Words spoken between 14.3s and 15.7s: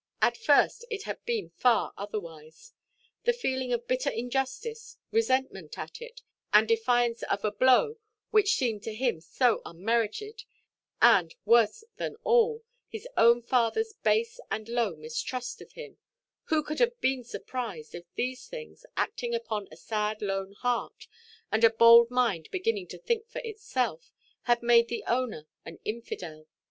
and low mistrust